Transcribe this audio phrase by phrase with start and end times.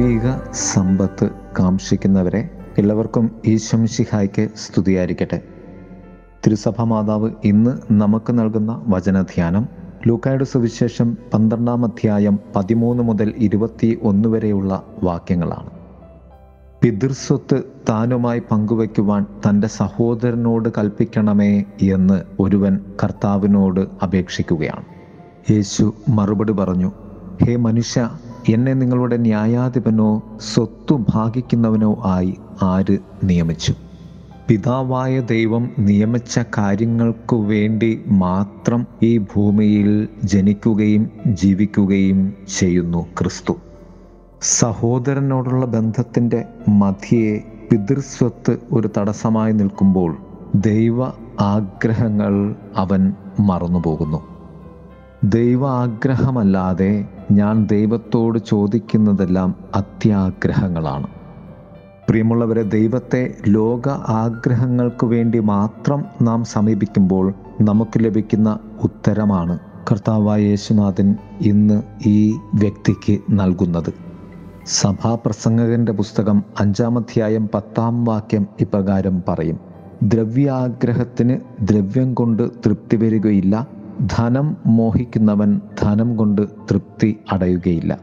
[0.00, 5.42] ദൈവിക സമ്പത്ത് കാംക്ഷിക്കുന്നവരെ എല്ലാവർക്കും ഈശംഷിഹായ്ക്ക് സ്തുതിയായിരിക്കട്ടെ.
[6.46, 9.68] തിരുസഭ മാതാവ് ഇന്ന് നമുക്ക് നൽകുന്ന വചനധ്യാനം
[10.06, 15.70] ലൂക്കായുടെ സുവിശേഷം പന്ത്രണ്ടാം അധ്യായം പതിമൂന്ന് മുതൽ ഇരുപത്തി ഒന്ന് വരെയുള്ള വാക്യങ്ങളാണ്.
[16.82, 24.84] പിതൃസ്വത്ത് താനുമായി പങ്കുവയ്ക്കുവാൻ തന്റെ സഹോദരനോട് കൽപ്പിക്കണമേ എന്ന് ഒരുവൻ കർത്താവിനോട് അപേക്ഷിക്കുകയാണ്.
[25.50, 26.92] യേശു മറുപടി പറഞ്ഞു
[27.44, 28.10] ഹേ മനുഷ്യ
[28.48, 33.74] എന്നെ നിങ്ങളുടെ ന്യായാധിപനോ സ്വത്തു ഭാഗിക്കുന്നവനോ ആയി ആര് നിയമിച്ചു?
[34.48, 43.56] പിതാവായ ദൈവം നിയമിച്ച കാര്യങ്ങൾക്കു വേണ്ടി മാത്രം ഈ ഭൂമിയിൽ ജനിക്കുകയും ജീവിക്കുകയും ചെയ്യുന്നു ക്രിസ്തു.
[44.42, 47.38] സഹോദരനോടുള്ള ബന്ധത്തിന്റെ മധ്യയെ
[47.70, 50.16] പിതൃസ്വത്ത് ഒരു തടസ്സമായി നിൽക്കുമ്പോൾ
[50.54, 51.04] ദൈവ
[51.40, 54.22] ആഗ്രഹങ്ങൾ അവൻ മറന്നുപോകുന്നു.
[55.24, 61.06] ദൈവ ആഗ്രഹമല്ലാതെ ഞാൻ ദൈവത്തോട് ചോദിക്കുന്നതെല്ലാം അത്യാഗ്രഹങ്ങളാണ്.
[62.08, 69.58] പ്രിയമുള്ളവരെ ദൈവത്തെ ലോക ആഗ്രഹങ്ങൾക്ക് വേണ്ടി മാത്രം നാം സമീപിക്കുമ്പോൾ നമുക്ക് ലഭിക്കുന്ന ഉത്തരമാണ്
[69.90, 73.94] കർത്താവായ യേശുനാഥൻ ഇന്ന് ഈ വ്യക്തിക്ക് നൽകുന്നത്.
[74.66, 79.58] സഭാപ്രസംഗകന്റെ പുസ്തകം അഞ്ചാമധ്യായം പത്താം വാക്യം ഇപ്രകാരം പറയും.
[80.02, 87.98] ദ്രവ്യാഗ്രഹത്തിന് ദ്രവ്യം കൊണ്ട് തൃപ്തി വരികയില്ല ധനം മോഹിക്കുന്നവൻ ധനം കൊണ്ട് തൃപ്തി അടയുകയില്ല.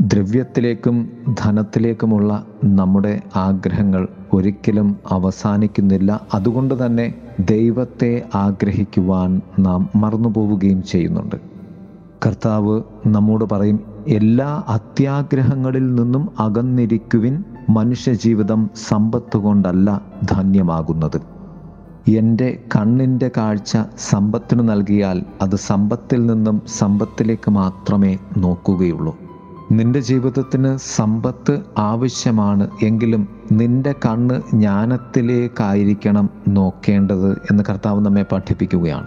[0.00, 1.08] ദ്രവ്യത്തിലേക്കും
[1.38, 6.20] ധനത്തിലേക്കുമുള്ള നമ്മുടെ ആഗ്രഹങ്ങൾ ഒരിക്കലും അവസാനിക്കുന്നില്ല.
[6.34, 7.14] അതുകൊണ്ട് തന്നെ
[7.50, 11.36] ദൈവത്തെ ആഗ്രഹിക്കുവാൻ നാം മറന്നുപോവുകയും ചെയ്യുന്നുണ്ട്.
[12.26, 17.44] കർത്താവ് നമ്മോട് പറയും എല്ലാ അത്യാഗ്രഹങ്ങളിൽ നിന്നും അകന്നിരിക്കുവിൻ.
[17.70, 21.33] മനുഷ്യജീവിതം സമ്പത്ത് കൊണ്ടല്ല ധന്യമാകുന്നത്.
[22.08, 29.18] എന്റെ കണ്ണിന്റെ കാഴ്ച സമ്പത്തിന് നൽകിയാൽ അത് സമ്പത്തിൽ നിന്നും സമ്പത്തിലേക്ക് മാത്രമേ നോക്കുകയുള്ളൂ.
[29.72, 39.06] നിന്റെ ജീവിതത്തിന് സമ്പത്ത് ആവശ്യമാണ് എങ്കിലും നിന്റെ കണ്ണ് ജ്ഞാനത്തിലേക്കായിരിക്കണം നോക്കേണ്ടത് എന്ന് കർത്താവ് നമ്മെ പഠിപ്പിക്കുകയാണ്.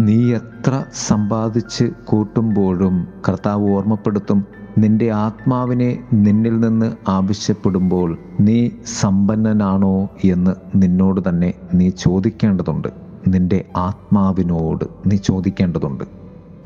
[0.00, 4.44] നീ എത്ര സമ്പാദിച്ച് കൂട്ടുമ്പോഴും കർത്താവ് ഓർമ്മപ്പെടുത്തും
[4.78, 8.70] നിന്റെ ആത്മാവിനെ നിന്നിൽ നിന്ന് ആവശ്യപ്പെടുമ്പോൾ നീ
[9.00, 12.88] സമ്പന്നനാണോ എന്ന് നിന്നോട് തന്നെ നീ ചോദിക്കേണ്ടതുണ്ട്.
[13.28, 16.04] നിന്റെ ആത്മാവിനോട് നീ ചോദിക്കേണ്ടതുണ്ട്.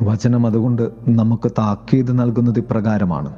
[0.03, 3.33] വചനം അതുകൊണ്ട് നമുക്ക് താക്കീത് നൽകുന്നത് ഇപ്രകാരമാണ്.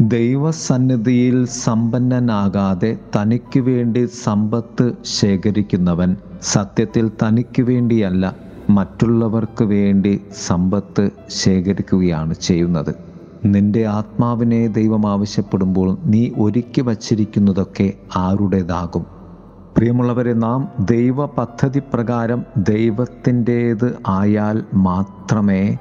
[0.00, 8.34] ദൈവസന്നിധിയിൽ സമ്പന്നനാകാതെ തനിക്ക് വേണ്ടി സമ്പത്ത് ശേഖരിക്കുന്നവൻ സത്യത്തിൽ തനിക്ക് വേണ്ടിയല്ല
[8.70, 13.11] മറ്റുള്ളവർക്ക് വേണ്ടി സമ്പത്ത് ശേഖരിക്കുകയാണ് ചെയ്യുന്നത്.
[13.44, 19.06] നിന്റെ ആത്മാവിനെ ദൈവം ആവശ്യപ്പെടുമ്പോൾ നീ ഒരുക്കി വച്ചിരിക്കുന്നതൊക്കെ ആരുടേതാകും.
[19.76, 25.76] പ്രിയമുള്ളവരെ നാം ദൈവ പദ്ധതി പ്രകാരം ദൈവത്തിന്റേത് ആയാൽ മാത്രമേ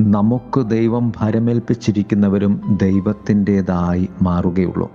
[0.00, 4.90] നമുക്ക് ദൈവം ഭരമേൽപ്പിച്ചിരിക്കുന്നവരും ദൈവത്തിന്റേതായി മാറുകയുള്ളൂ.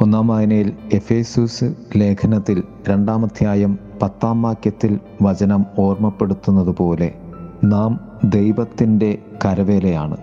[0.00, 7.14] ഒന്നാം വായനയിൽ എഫേസൂസ് ലേഖനത്തിൽ രണ്ടാമധ്യായം പത്താം വാക്യത്തിൽ വചനം ഓർമ്മപ്പെടുത്തുന്നത് പോലെ
[7.64, 10.16] നാം ദൈവത്തിന്റെ കരവേലയാണ്.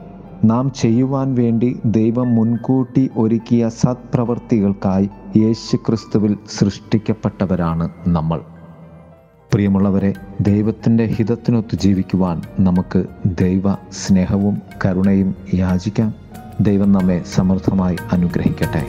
[0.45, 8.41] നാം ചെയ്യുവാൻ വേണ്ടി ദൈവം മുൻകൂട്ടി ഒരുക്കിയ സത്പ്രവൃത്തികൾക്കായി യേശു ക്രിസ്തുവിൽ സൃഷ്ടിക്കപ്പെട്ടവരാണ് നമ്മൾ.
[9.53, 16.13] പ്രിയമുള്ളവരെ ദൈവത്തിന്റെ ഹിതത്തിനൊത്ത് ജീവിക്കുവാൻ നമുക്ക് ദൈവ സ്നേഹവും കരുണയും യാചിക്കാം.
[16.61, 18.85] ദൈവം നമ്മെ സമൃദ്ധമായി അനുഗ്രഹിക്കട്ടെ.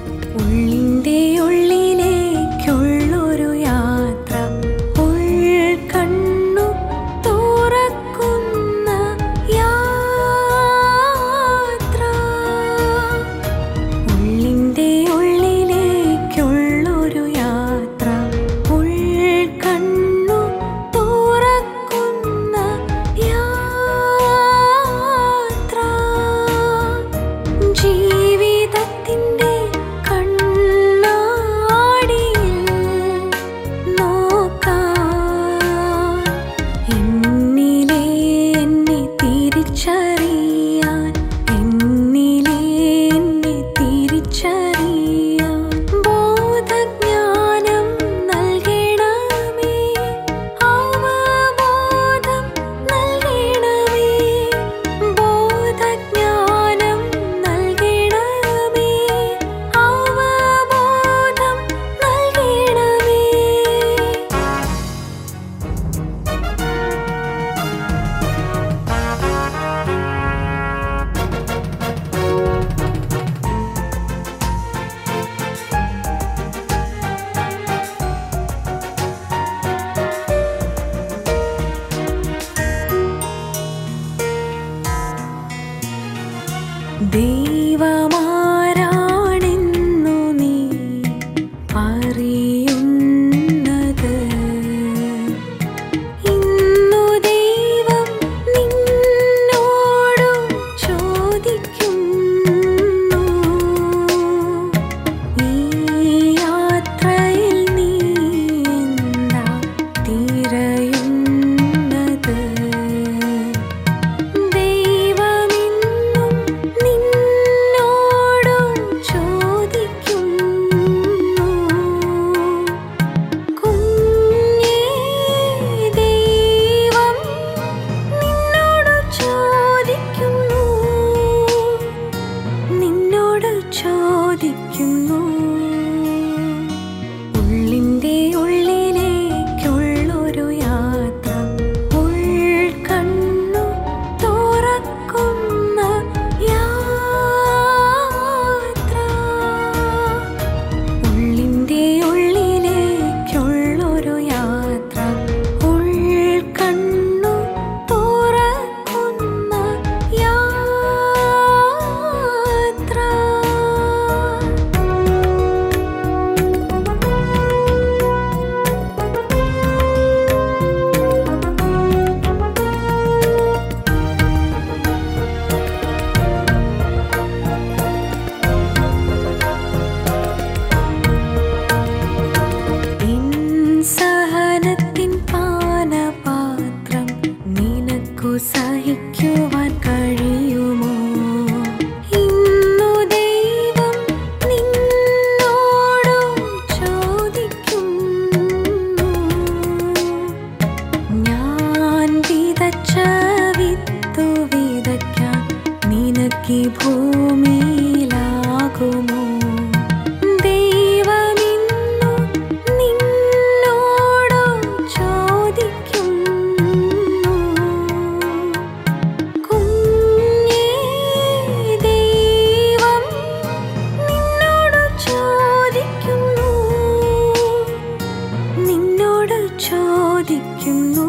[230.36, 231.05] you know